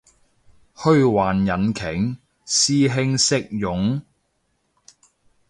[0.73, 2.17] 虛幻引擎？
[2.47, 4.01] 師兄識用？